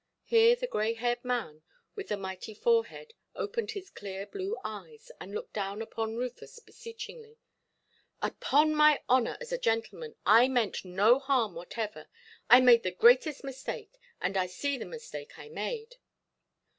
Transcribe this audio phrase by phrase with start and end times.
[0.23, 1.61] Here the grey–haired man,
[1.93, 7.37] with the mighty forehead, opened his clear blue eyes, and looked down upon Rufus beseechingly.
[8.19, 12.07] "Upon my honour as a gentleman, I mean no harm whatever.
[12.49, 15.97] I made the greatest mistake, and I see the mistake I made".